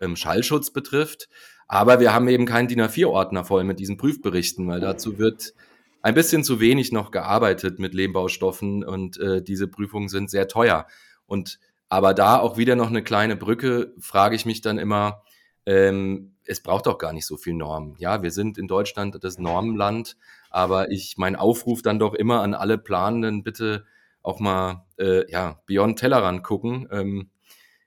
ähm, 0.00 0.14
Schallschutz 0.14 0.70
betrifft. 0.70 1.28
Aber 1.66 2.00
wir 2.00 2.12
haben 2.12 2.28
eben 2.28 2.46
keinen 2.46 2.68
DIN 2.68 2.82
A4-Ordner 2.82 3.44
voll 3.44 3.64
mit 3.64 3.80
diesen 3.80 3.96
Prüfberichten, 3.96 4.66
weil 4.68 4.80
dazu 4.80 5.18
wird 5.18 5.54
ein 6.02 6.14
bisschen 6.14 6.44
zu 6.44 6.60
wenig 6.60 6.92
noch 6.92 7.10
gearbeitet 7.10 7.78
mit 7.78 7.94
Lehmbaustoffen 7.94 8.84
und 8.84 9.18
äh, 9.18 9.42
diese 9.42 9.68
Prüfungen 9.68 10.08
sind 10.08 10.30
sehr 10.30 10.48
teuer. 10.48 10.86
Und 11.26 11.58
aber 11.88 12.14
da 12.14 12.38
auch 12.38 12.56
wieder 12.56 12.76
noch 12.76 12.88
eine 12.88 13.02
kleine 13.02 13.36
Brücke, 13.36 13.92
frage 13.98 14.36
ich 14.36 14.46
mich 14.46 14.60
dann 14.60 14.78
immer, 14.78 15.22
ähm, 15.66 16.36
es 16.50 16.60
braucht 16.60 16.88
auch 16.88 16.98
gar 16.98 17.12
nicht 17.12 17.26
so 17.26 17.36
viel 17.36 17.54
Normen. 17.54 17.94
Ja, 17.98 18.22
wir 18.22 18.32
sind 18.32 18.58
in 18.58 18.66
Deutschland 18.66 19.16
das 19.22 19.38
Normenland, 19.38 20.16
aber 20.50 20.90
ich 20.90 21.16
mein 21.16 21.36
Aufruf 21.36 21.80
dann 21.80 22.00
doch 22.00 22.12
immer 22.12 22.42
an 22.42 22.54
alle 22.54 22.76
Planenden, 22.76 23.44
bitte 23.44 23.86
auch 24.22 24.40
mal 24.40 24.84
äh, 24.98 25.30
ja, 25.30 25.62
Beyond 25.66 26.00
Tellerrand 26.00 26.42
gucken. 26.42 26.88
Ähm, 26.90 27.30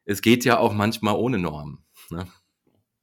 es 0.06 0.22
geht 0.22 0.46
ja 0.46 0.60
auch 0.60 0.74
manchmal 0.74 1.16
ohne 1.16 1.40
Normen. 1.40 1.84
Ne? 2.10 2.26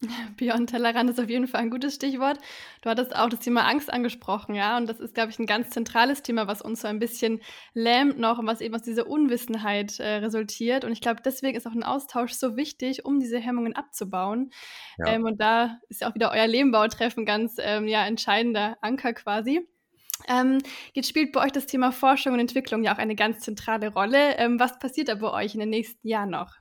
Beyond 0.39 0.71
Tellerrand 0.71 1.11
ist 1.11 1.21
auf 1.21 1.29
jeden 1.29 1.47
Fall 1.47 1.61
ein 1.61 1.71
gutes 1.71 1.95
Stichwort. 1.95 2.39
Du 2.81 2.89
hattest 2.89 3.15
auch 3.15 3.29
das 3.29 3.41
Thema 3.41 3.69
Angst 3.69 3.93
angesprochen, 3.93 4.55
ja, 4.55 4.77
und 4.77 4.89
das 4.89 4.99
ist, 4.99 5.15
glaube 5.15 5.31
ich, 5.31 5.39
ein 5.39 5.47
ganz 5.47 5.71
zentrales 5.71 6.23
Thema, 6.23 6.47
was 6.47 6.63
uns 6.63 6.81
so 6.81 6.89
ein 6.89 6.99
bisschen 6.99 7.41
lähmt 7.75 8.19
noch 8.19 8.39
und 8.39 8.47
was 8.47 8.61
eben 8.61 8.75
aus 8.75 8.83
dieser 8.83 9.07
Unwissenheit 9.07 10.01
äh, 10.01 10.17
resultiert. 10.17 10.85
Und 10.85 10.93
ich 10.93 11.01
glaube, 11.01 11.21
deswegen 11.23 11.57
ist 11.57 11.67
auch 11.67 11.75
ein 11.75 11.83
Austausch 11.83 12.33
so 12.33 12.57
wichtig, 12.57 13.05
um 13.05 13.21
diese 13.21 13.39
Hemmungen 13.39 13.77
abzubauen. 13.77 14.51
Ja. 14.99 15.15
Ähm, 15.15 15.25
und 15.25 15.41
da 15.41 15.79
ist 15.89 16.01
ja 16.01 16.11
auch 16.11 16.15
wieder 16.15 16.31
euer 16.33 16.47
Lehmbautreffen 16.47 17.27
ganz 17.27 17.57
ähm, 17.59 17.87
ja, 17.87 18.07
entscheidender 18.07 18.79
Anker 18.81 19.13
quasi. 19.13 19.67
Ähm, 20.29 20.59
jetzt 20.93 21.09
spielt 21.09 21.33
bei 21.33 21.45
euch 21.45 21.53
das 21.53 21.67
Thema 21.67 21.93
Forschung 21.93 22.35
und 22.35 22.41
Entwicklung 22.41 22.85
ja 22.85 22.95
auch 22.95 22.99
eine 22.99 23.17
ganz 23.17 23.41
zentrale 23.41 23.93
Rolle. 23.93 24.37
Ähm, 24.37 24.59
was 24.59 24.79
passiert 24.79 25.09
da 25.09 25.15
bei 25.15 25.31
euch 25.31 25.55
in 25.55 25.61
den 25.61 25.71
nächsten 25.71 26.07
Jahren 26.07 26.31
noch? 26.31 26.55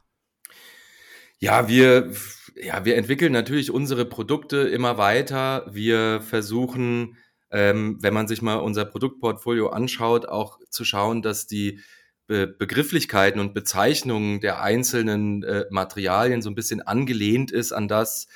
Ja, 1.42 1.70
wir, 1.70 2.12
ja, 2.56 2.84
wir 2.84 2.98
entwickeln 2.98 3.32
natürlich 3.32 3.72
unsere 3.72 4.06
Produkte 4.06 4.58
immer 4.58 4.98
weiter. 4.98 5.66
Wir 5.72 6.20
versuchen, 6.22 7.18
ähm, 7.50 7.98
wenn 8.02 8.14
man 8.14 8.28
sich 8.28 8.42
mal 8.42 8.56
unser 8.56 8.84
Produktportfolio 8.84 9.70
anschaut, 9.70 10.28
auch 10.28 10.60
zu 10.70 10.84
schauen, 10.84 11.22
dass 11.22 11.48
die 11.48 11.80
Be 12.28 12.46
Begrifflichkeiten 12.46 13.40
und 13.40 13.54
Bezeichnungen 13.54 14.42
der 14.42 14.62
einzelnen 14.62 15.44
äh, 15.44 15.66
Materialien 15.72 16.42
so 16.42 16.50
ein 16.50 16.56
bisschen 16.56 16.82
angelehnt 16.82 17.52
ist 17.52 17.72
an 17.72 17.88
das, 17.88 18.28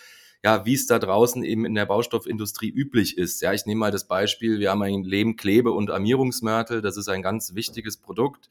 ja, 0.44 0.66
wie 0.66 0.74
es 0.74 0.88
da 0.88 0.98
draußen 0.98 1.44
eben 1.44 1.66
in 1.66 1.76
der 1.76 1.86
Baustoffindustrie 1.86 2.70
üblich 2.70 3.18
ist. 3.18 3.42
Ja, 3.42 3.54
ich 3.54 3.66
nehme 3.66 3.80
mal 3.80 3.92
das 3.92 4.08
Beispiel, 4.08 4.60
wir 4.60 4.72
haben 4.72 4.82
ein 4.82 5.04
Lehm, 5.04 5.36
Klebe 5.36 5.72
und 5.72 5.92
Armierungsmörtel, 5.92 6.82
das 6.82 6.98
ist 6.98 7.10
ein 7.10 7.22
ganz 7.22 7.54
wichtiges 7.54 7.98
Produkt. 7.98 8.50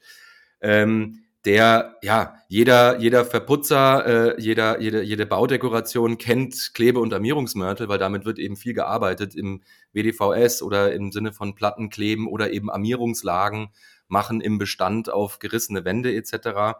Ähm, 0.61 1.23
der, 1.45 1.97
ja, 2.01 2.35
jeder, 2.47 2.99
jeder 2.99 3.25
Verputzer, 3.25 4.05
äh, 4.37 4.41
jeder, 4.41 4.79
jede, 4.79 5.01
jede 5.01 5.25
Baudekoration 5.25 6.17
kennt 6.17 6.71
Klebe- 6.73 7.01
und 7.01 7.13
Armierungsmörtel, 7.13 7.89
weil 7.89 7.97
damit 7.97 8.23
wird 8.23 8.39
eben 8.39 8.55
viel 8.55 8.73
gearbeitet 8.73 9.35
im 9.35 9.61
WDVS 9.91 10.61
oder 10.61 10.93
im 10.93 11.11
Sinne 11.11 11.33
von 11.33 11.53
Plattenkleben 11.55 12.27
oder 12.27 12.51
eben 12.51 12.71
Armierungslagen 12.71 13.69
machen 14.07 14.39
im 14.39 14.57
Bestand 14.57 15.11
auf 15.11 15.39
gerissene 15.39 15.83
Wände 15.83 16.15
etc. 16.15 16.77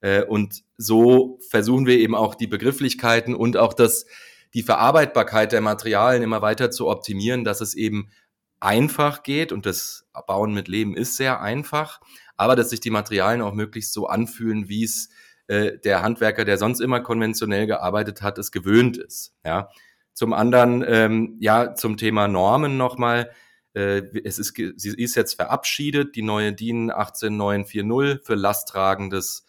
Äh, 0.00 0.24
und 0.24 0.64
so 0.76 1.38
versuchen 1.48 1.86
wir 1.86 1.98
eben 1.98 2.16
auch 2.16 2.34
die 2.34 2.48
Begrifflichkeiten 2.48 3.36
und 3.36 3.56
auch 3.56 3.74
das, 3.74 4.06
die 4.54 4.64
Verarbeitbarkeit 4.64 5.52
der 5.52 5.60
Materialien 5.60 6.24
immer 6.24 6.42
weiter 6.42 6.72
zu 6.72 6.88
optimieren, 6.88 7.44
dass 7.44 7.60
es 7.60 7.74
eben 7.74 8.10
einfach 8.58 9.22
geht 9.22 9.52
und 9.52 9.66
das 9.66 10.06
Bauen 10.26 10.52
mit 10.52 10.68
Leben 10.68 10.94
ist 10.94 11.16
sehr 11.16 11.40
einfach, 11.40 12.00
aber 12.40 12.56
dass 12.56 12.70
sich 12.70 12.80
die 12.80 12.88
Materialien 12.88 13.42
auch 13.42 13.52
möglichst 13.52 13.92
so 13.92 14.06
anfühlen, 14.06 14.70
wie 14.70 14.84
es 14.84 15.10
äh, 15.46 15.76
der 15.76 16.00
Handwerker, 16.00 16.46
der 16.46 16.56
sonst 16.56 16.80
immer 16.80 17.00
konventionell 17.00 17.66
gearbeitet 17.66 18.22
hat, 18.22 18.38
es 18.38 18.50
gewöhnt 18.50 18.96
ist. 18.96 19.34
Ja. 19.44 19.68
Zum 20.14 20.32
anderen, 20.32 20.82
ähm, 20.88 21.36
ja, 21.38 21.74
zum 21.74 21.98
Thema 21.98 22.28
Normen 22.28 22.78
nochmal. 22.78 23.30
Äh, 23.74 24.04
es 24.24 24.38
ist, 24.38 24.54
sie 24.56 24.94
ist 24.96 25.16
jetzt 25.16 25.34
verabschiedet, 25.34 26.16
die 26.16 26.22
neue 26.22 26.54
DIN 26.54 26.90
18940 26.90 28.24
für 28.24 28.36
lasttragendes 28.36 29.44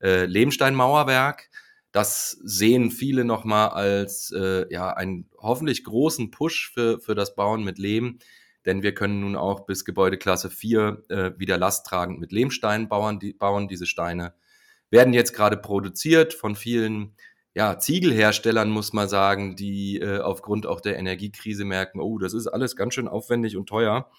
äh, 0.00 0.26
Lehmsteinmauerwerk. 0.26 1.50
Das 1.90 2.30
sehen 2.44 2.92
viele 2.92 3.24
nochmal 3.24 3.70
als 3.70 4.30
äh, 4.30 4.72
ja, 4.72 4.92
einen 4.92 5.28
hoffentlich 5.36 5.82
großen 5.82 6.30
Push 6.30 6.70
für, 6.72 7.00
für 7.00 7.16
das 7.16 7.34
Bauen 7.34 7.64
mit 7.64 7.78
Lehm 7.78 8.20
denn 8.66 8.82
wir 8.82 8.94
können 8.94 9.20
nun 9.20 9.36
auch 9.36 9.66
bis 9.66 9.84
Gebäudeklasse 9.84 10.50
4 10.50 11.04
äh, 11.08 11.30
wieder 11.38 11.56
lasttragend 11.56 12.20
mit 12.20 12.32
Lehmsteinen 12.32 12.88
bauen, 12.88 13.20
die, 13.20 13.32
bauen. 13.32 13.68
Diese 13.68 13.86
Steine 13.86 14.34
werden 14.90 15.14
jetzt 15.14 15.32
gerade 15.32 15.56
produziert 15.56 16.34
von 16.34 16.56
vielen 16.56 17.14
ja, 17.54 17.78
Ziegelherstellern, 17.78 18.68
muss 18.68 18.92
man 18.92 19.08
sagen, 19.08 19.56
die 19.56 19.98
äh, 19.98 20.18
aufgrund 20.18 20.66
auch 20.66 20.82
der 20.82 20.98
Energiekrise 20.98 21.64
merken, 21.64 22.00
oh, 22.00 22.18
das 22.18 22.34
ist 22.34 22.48
alles 22.48 22.76
ganz 22.76 22.92
schön 22.92 23.08
aufwendig 23.08 23.56
und 23.56 23.66
teuer. 23.66 24.10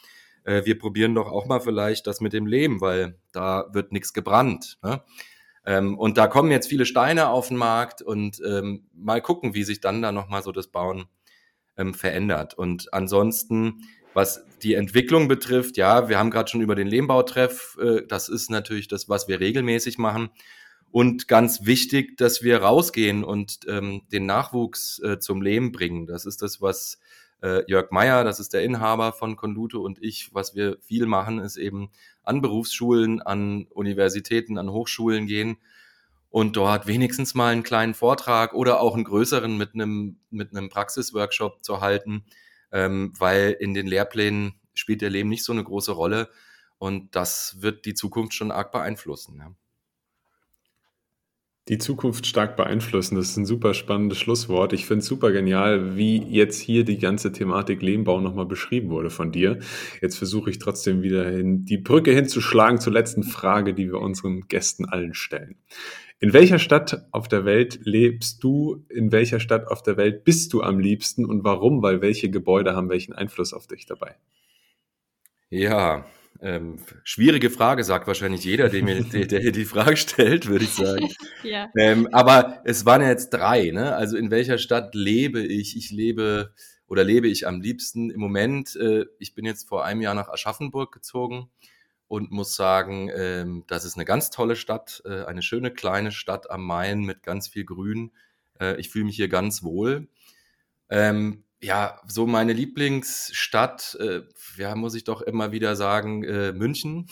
Äh, 0.43 0.65
wir 0.65 0.79
probieren 0.79 1.13
doch 1.13 1.31
auch 1.31 1.45
mal 1.45 1.59
vielleicht 1.59 2.07
das 2.07 2.19
mit 2.19 2.33
dem 2.33 2.47
Lehm, 2.47 2.81
weil 2.81 3.19
da 3.33 3.67
wird 3.71 3.91
nichts 3.91 4.13
gebrannt. 4.13 4.79
Ne? 4.81 5.03
Ähm, 5.65 5.99
und 5.99 6.17
da 6.17 6.27
kommen 6.27 6.49
jetzt 6.49 6.67
viele 6.67 6.85
Steine 6.85 7.29
auf 7.29 7.49
den 7.49 7.57
Markt 7.57 8.01
und 8.01 8.41
ähm, 8.43 8.87
mal 8.93 9.21
gucken, 9.21 9.53
wie 9.53 9.63
sich 9.63 9.81
dann 9.81 10.01
da 10.01 10.11
nochmal 10.11 10.41
so 10.41 10.51
das 10.51 10.69
Bauen 10.69 11.05
ähm, 11.77 11.93
verändert. 11.93 12.53
Und 12.55 12.91
ansonsten 12.93 13.83
was 14.17 14.43
die 14.63 14.73
Entwicklung 14.73 15.27
betrifft, 15.27 15.77
ja, 15.77 16.09
wir 16.09 16.17
haben 16.17 16.31
gerade 16.31 16.49
schon 16.49 16.61
über 16.61 16.73
den 16.73 16.87
Lehmbautreff, 16.87 17.77
äh, 17.79 18.01
das 18.07 18.29
ist 18.29 18.49
natürlich 18.49 18.87
das, 18.87 19.07
was 19.07 19.27
wir 19.27 19.39
regelmäßig 19.39 19.99
machen. 19.99 20.31
Und 20.89 21.27
ganz 21.27 21.67
wichtig, 21.67 22.17
dass 22.17 22.41
wir 22.41 22.63
rausgehen 22.63 23.23
und 23.23 23.59
ähm, 23.67 24.01
den 24.11 24.25
Nachwuchs 24.25 24.97
äh, 25.03 25.19
zum 25.19 25.43
Leben 25.43 25.71
bringen. 25.71 26.07
Das 26.07 26.25
ist 26.25 26.41
das, 26.41 26.63
was 26.63 26.97
äh, 27.43 27.61
Jörg 27.69 27.91
Meyer, 27.91 28.23
das 28.23 28.39
ist 28.39 28.55
der 28.55 28.63
Inhaber 28.63 29.13
von 29.13 29.35
Conlute 29.35 29.77
und 29.77 30.01
ich, 30.01 30.33
was 30.33 30.55
wir 30.55 30.79
viel 30.81 31.05
machen, 31.05 31.37
ist 31.37 31.57
eben 31.57 31.91
an 32.23 32.41
Berufsschulen, 32.41 33.21
an 33.21 33.67
Universitäten, 33.69 34.57
an 34.57 34.71
Hochschulen 34.71 35.27
gehen 35.27 35.57
und 36.31 36.55
dort 36.55 36.87
wenigstens 36.87 37.35
mal 37.35 37.51
einen 37.51 37.61
kleinen 37.61 37.93
Vortrag 37.93 38.55
oder 38.55 38.79
auch 38.79 38.95
einen 38.95 39.03
größeren 39.03 39.55
mit 39.55 39.75
einem, 39.75 40.17
mit 40.31 40.55
einem 40.55 40.69
Praxisworkshop 40.69 41.63
zu 41.63 41.81
halten, 41.81 42.23
ähm, 42.71 43.13
weil 43.17 43.55
in 43.59 43.73
den 43.73 43.87
Lehrplänen 43.87 44.59
spielt 44.73 45.01
der 45.01 45.09
Lehm 45.09 45.29
nicht 45.29 45.43
so 45.43 45.51
eine 45.53 45.63
große 45.63 45.91
Rolle. 45.91 46.29
Und 46.77 47.15
das 47.15 47.57
wird 47.61 47.85
die 47.85 47.95
Zukunft 47.95 48.33
schon 48.33 48.51
arg 48.51 48.71
beeinflussen. 48.71 49.37
Ja. 49.39 49.55
Die 51.69 51.77
Zukunft 51.77 52.25
stark 52.25 52.55
beeinflussen, 52.55 53.15
das 53.15 53.29
ist 53.29 53.37
ein 53.37 53.45
super 53.45 53.73
spannendes 53.73 54.19
Schlusswort. 54.19 54.71
Ich 54.71 54.85
finde 54.85 54.99
es 54.99 55.07
super 55.07 55.33
genial, 55.33 55.97
wie 55.97 56.17
jetzt 56.17 56.61
hier 56.61 56.85
die 56.85 56.97
ganze 56.97 57.33
Thematik 57.33 57.81
Lehmbau 57.81 58.21
nochmal 58.21 58.45
beschrieben 58.45 58.89
wurde 58.89 59.09
von 59.09 59.33
dir. 59.33 59.59
Jetzt 60.01 60.17
versuche 60.17 60.49
ich 60.49 60.59
trotzdem 60.59 61.01
wieder 61.01 61.29
hin, 61.29 61.65
die 61.65 61.77
Brücke 61.77 62.11
hinzuschlagen 62.11 62.79
zur 62.79 62.93
letzten 62.93 63.23
Frage, 63.23 63.73
die 63.73 63.87
wir 63.87 63.99
unseren 63.99 64.47
Gästen 64.47 64.85
allen 64.85 65.13
stellen. 65.13 65.55
In 66.19 66.31
welcher 66.31 66.57
Stadt 66.57 67.05
auf 67.11 67.27
der 67.27 67.43
Welt 67.43 67.79
lebst 67.83 68.41
du? 68.43 68.85
In 68.87 69.11
welcher 69.11 69.41
Stadt 69.41 69.67
auf 69.67 69.83
der 69.83 69.97
Welt 69.97 70.23
bist 70.23 70.53
du 70.53 70.63
am 70.63 70.79
liebsten 70.79 71.25
und 71.25 71.43
warum? 71.43 71.83
Weil 71.83 72.01
welche 72.01 72.29
Gebäude 72.29 72.75
haben 72.75 72.89
welchen 72.89 73.13
Einfluss 73.13 73.53
auf 73.53 73.67
dich 73.67 73.85
dabei? 73.85 74.15
Ja, 75.49 76.05
ähm, 76.41 76.79
schwierige 77.03 77.49
Frage, 77.49 77.83
sagt 77.83 78.07
wahrscheinlich 78.07 78.43
jeder, 78.43 78.69
der 78.69 78.83
mir 78.83 79.03
der, 79.03 79.25
der 79.25 79.51
die 79.51 79.65
Frage 79.65 79.97
stellt, 79.97 80.47
würde 80.47 80.65
ich 80.65 80.73
sagen. 80.73 81.09
ja. 81.43 81.69
Ähm, 81.77 82.07
aber 82.11 82.61
es 82.65 82.85
waren 82.85 83.01
ja 83.01 83.09
jetzt 83.09 83.29
drei, 83.29 83.71
ne? 83.71 83.95
Also 83.95 84.17
in 84.17 84.31
welcher 84.31 84.57
Stadt 84.57 84.95
lebe 84.95 85.41
ich? 85.41 85.77
Ich 85.77 85.91
lebe 85.91 86.53
oder 86.87 87.03
lebe 87.03 87.27
ich 87.27 87.47
am 87.47 87.61
liebsten 87.61 88.09
im 88.09 88.19
Moment. 88.19 88.75
Äh, 88.75 89.05
ich 89.19 89.35
bin 89.35 89.45
jetzt 89.45 89.67
vor 89.67 89.85
einem 89.85 90.01
Jahr 90.01 90.13
nach 90.13 90.29
Aschaffenburg 90.29 90.91
gezogen 90.91 91.49
und 92.07 92.31
muss 92.31 92.55
sagen, 92.55 93.09
ähm, 93.13 93.63
das 93.67 93.83
ist 93.85 93.95
eine 93.95 94.05
ganz 94.05 94.29
tolle 94.29 94.55
Stadt, 94.55 95.01
äh, 95.05 95.25
eine 95.25 95.41
schöne 95.41 95.71
kleine 95.71 96.11
Stadt 96.11 96.49
am 96.49 96.65
Main 96.65 97.01
mit 97.01 97.23
ganz 97.23 97.47
viel 97.47 97.65
Grün. 97.65 98.11
Äh, 98.59 98.79
ich 98.79 98.89
fühle 98.89 99.05
mich 99.05 99.15
hier 99.15 99.27
ganz 99.27 99.63
wohl. 99.63 100.07
Ähm, 100.89 101.43
ja, 101.61 101.99
so 102.07 102.27
meine 102.27 102.53
Lieblingsstadt, 102.53 103.97
äh, 103.99 104.21
ja, 104.57 104.75
muss 104.75 104.95
ich 104.95 105.03
doch 105.03 105.21
immer 105.21 105.51
wieder 105.51 105.75
sagen, 105.75 106.23
äh, 106.23 106.53
München. 106.53 107.07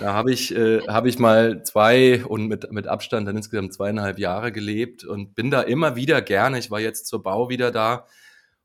Da 0.00 0.14
habe 0.14 0.32
ich, 0.32 0.54
äh, 0.54 0.80
hab 0.86 1.04
ich 1.04 1.18
mal 1.18 1.62
zwei 1.62 2.24
und 2.24 2.46
mit, 2.46 2.72
mit 2.72 2.86
Abstand 2.86 3.28
dann 3.28 3.36
insgesamt 3.36 3.74
zweieinhalb 3.74 4.18
Jahre 4.18 4.50
gelebt 4.50 5.04
und 5.04 5.34
bin 5.34 5.50
da 5.50 5.60
immer 5.60 5.94
wieder 5.94 6.22
gerne. 6.22 6.58
Ich 6.58 6.70
war 6.70 6.80
jetzt 6.80 7.06
zur 7.06 7.22
Bau 7.22 7.50
wieder 7.50 7.70
da 7.70 8.06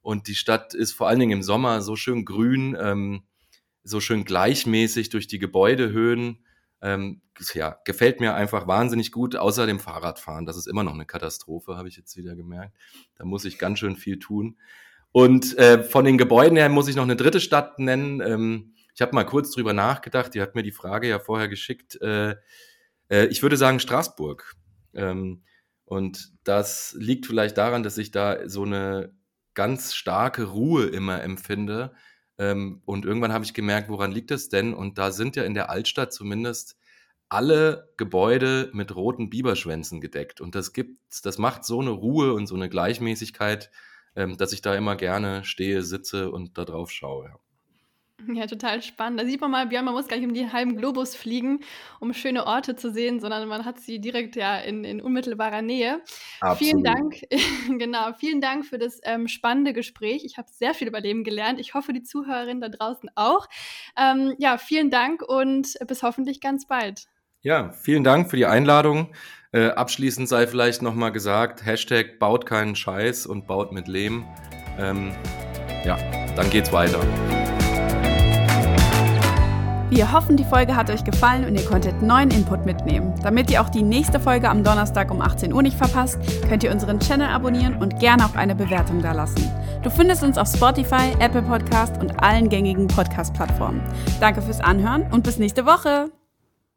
und 0.01 0.27
die 0.27 0.35
Stadt 0.35 0.73
ist 0.73 0.93
vor 0.93 1.07
allen 1.07 1.19
Dingen 1.19 1.39
im 1.39 1.43
Sommer 1.43 1.81
so 1.81 1.95
schön 1.97 2.23
grün, 2.23 2.77
ähm, 2.79 3.23
so 3.83 3.99
schön 3.99 4.23
gleichmäßig 4.23 5.09
durch 5.09 5.27
die 5.27 5.39
Gebäudehöhen. 5.39 6.45
Ähm, 6.81 7.21
ja, 7.53 7.77
gefällt 7.83 8.21
mir 8.21 8.35
einfach 8.35 8.67
wahnsinnig 8.67 9.11
gut, 9.11 9.35
außer 9.35 9.65
dem 9.65 9.79
Fahrradfahren. 9.79 10.45
Das 10.45 10.55
ist 10.55 10.67
immer 10.67 10.83
noch 10.83 10.93
eine 10.93 11.05
Katastrophe, 11.05 11.75
habe 11.75 11.89
ich 11.89 11.97
jetzt 11.97 12.15
wieder 12.15 12.35
gemerkt. 12.35 12.77
Da 13.15 13.25
muss 13.25 13.43
ich 13.43 13.57
ganz 13.57 13.79
schön 13.79 13.97
viel 13.97 14.19
tun. 14.19 14.57
Und 15.11 15.57
äh, 15.57 15.83
von 15.83 16.05
den 16.05 16.17
Gebäuden 16.17 16.57
her 16.57 16.69
muss 16.69 16.87
ich 16.87 16.95
noch 16.95 17.03
eine 17.03 17.15
dritte 17.15 17.39
Stadt 17.39 17.79
nennen. 17.79 18.21
Ähm, 18.21 18.73
ich 18.93 19.01
habe 19.01 19.15
mal 19.15 19.23
kurz 19.23 19.51
drüber 19.51 19.73
nachgedacht. 19.73 20.33
Die 20.33 20.41
hat 20.41 20.55
mir 20.55 20.63
die 20.63 20.71
Frage 20.71 21.07
ja 21.07 21.19
vorher 21.19 21.47
geschickt. 21.47 21.99
Äh, 22.01 22.35
äh, 23.09 23.25
ich 23.27 23.41
würde 23.41 23.57
sagen 23.57 23.79
Straßburg. 23.79 24.55
Ähm, 24.93 25.43
und 25.85 26.31
das 26.43 26.95
liegt 26.99 27.25
vielleicht 27.25 27.57
daran, 27.57 27.81
dass 27.81 27.97
ich 27.97 28.11
da 28.11 28.47
so 28.47 28.63
eine 28.63 29.13
ganz 29.55 29.95
starke 29.95 30.43
Ruhe 30.43 30.85
immer 30.85 31.23
empfinde. 31.23 31.93
Ähm, 32.37 32.81
und 32.85 33.05
irgendwann 33.05 33.33
habe 33.33 33.43
ich 33.43 33.53
gemerkt, 33.53 33.89
woran 33.89 34.11
liegt 34.11 34.31
es 34.31 34.49
denn? 34.49 34.73
Und 34.73 34.97
da 34.97 35.11
sind 35.11 35.35
ja 35.35 35.43
in 35.43 35.55
der 35.55 35.69
Altstadt 35.69 36.13
zumindest 36.13 36.77
alle 37.27 37.91
Gebäude 37.97 38.69
mit 38.73 38.95
roten 38.95 39.29
Biberschwänzen 39.29 40.01
gedeckt. 40.01 40.41
Und 40.41 40.55
das 40.55 40.73
gibt, 40.73 40.99
das 41.23 41.37
macht 41.37 41.63
so 41.63 41.79
eine 41.79 41.91
Ruhe 41.91 42.33
und 42.33 42.47
so 42.47 42.55
eine 42.55 42.69
Gleichmäßigkeit, 42.69 43.71
ähm, 44.19 44.37
dass 44.37 44.51
ich 44.51 44.61
da 44.61 44.75
immer 44.75 44.95
gerne 44.95 45.43
stehe, 45.45 45.81
sitze 45.81 46.29
und 46.29 46.57
da 46.57 46.65
drauf 46.65 46.91
schaue. 46.91 47.33
Ja. 48.27 48.47
Total 48.47 48.81
spannend. 48.81 49.21
Da 49.21 49.25
sieht 49.25 49.39
man 49.39 49.49
mal, 49.49 49.67
Björn, 49.67 49.85
man 49.85 49.93
muss 49.93 50.09
gar 50.09 50.17
nicht 50.17 50.27
um 50.27 50.33
die 50.33 50.51
halben 50.51 50.75
Globus 50.75 51.15
fliegen, 51.15 51.61
um 52.01 52.13
schöne 52.13 52.45
Orte 52.45 52.75
zu 52.75 52.91
sehen, 52.91 53.21
sondern 53.21 53.47
man 53.47 53.63
hat 53.63 53.79
sie 53.79 53.99
direkt 53.99 54.35
ja 54.35 54.57
in, 54.57 54.83
in 54.83 55.01
unmittelbarer 55.01 55.61
Nähe. 55.61 56.01
Absolut. 56.41 56.57
Vielen 56.57 56.83
Dank, 56.83 57.21
genau, 57.79 58.11
vielen 58.13 58.41
Dank 58.41 58.65
für 58.65 58.77
das 58.77 58.99
ähm, 59.03 59.29
spannende 59.29 59.71
Gespräch. 59.71 60.25
Ich 60.25 60.37
habe 60.37 60.49
sehr 60.51 60.73
viel 60.73 60.89
über 60.89 60.99
Leben 60.99 61.23
gelernt. 61.23 61.61
Ich 61.61 61.73
hoffe, 61.75 61.93
die 61.93 62.03
Zuhörerinnen 62.03 62.59
da 62.59 62.67
draußen 62.67 63.09
auch. 63.15 63.47
Ähm, 63.97 64.35
ja, 64.37 64.57
vielen 64.57 64.89
Dank 64.89 65.21
und 65.21 65.77
bis 65.87 66.03
hoffentlich 66.03 66.41
ganz 66.41 66.67
bald. 66.67 67.07
Ja, 67.41 67.71
vielen 67.71 68.03
Dank 68.03 68.29
für 68.29 68.35
die 68.35 68.45
Einladung. 68.45 69.11
Äh, 69.51 69.69
abschließend 69.69 70.27
sei 70.27 70.45
vielleicht 70.45 70.81
nochmal 70.81 71.11
gesagt, 71.11 71.65
Hashtag 71.65 72.19
baut 72.19 72.45
keinen 72.45 72.75
Scheiß 72.75 73.25
und 73.25 73.47
baut 73.47 73.71
mit 73.71 73.87
Lehm. 73.87 74.25
Ähm, 74.77 75.11
ja, 75.85 75.97
dann 76.35 76.49
geht's 76.49 76.71
weiter. 76.73 76.99
Wir 79.89 80.11
hoffen, 80.11 80.37
die 80.37 80.43
Folge 80.43 80.75
hat 80.75 80.91
euch 80.91 81.03
gefallen 81.03 81.45
und 81.45 81.55
ihr 81.55 81.65
konntet 81.65 82.01
neuen 82.01 82.29
Input 82.29 82.65
mitnehmen. 82.65 83.15
Damit 83.23 83.49
ihr 83.49 83.61
auch 83.61 83.69
die 83.69 83.81
nächste 83.81 84.19
Folge 84.19 84.47
am 84.47 84.63
Donnerstag 84.63 85.09
um 85.09 85.19
18 85.19 85.51
Uhr 85.51 85.63
nicht 85.63 85.77
verpasst, 85.77 86.19
könnt 86.47 86.63
ihr 86.63 86.71
unseren 86.71 86.99
Channel 86.99 87.27
abonnieren 87.27 87.77
und 87.77 87.99
gerne 87.99 88.25
auch 88.25 88.35
eine 88.35 88.53
Bewertung 88.53 89.01
dalassen. 89.01 89.49
Du 89.81 89.89
findest 89.89 90.23
uns 90.23 90.37
auf 90.37 90.47
Spotify, 90.47 91.15
Apple 91.19 91.41
Podcast 91.41 91.99
und 91.99 92.21
allen 92.21 92.49
gängigen 92.49 92.87
Podcast-Plattformen. 92.87 93.81
Danke 94.19 94.41
fürs 94.41 94.59
Anhören 94.59 95.11
und 95.11 95.23
bis 95.23 95.39
nächste 95.39 95.65
Woche. 95.65 96.11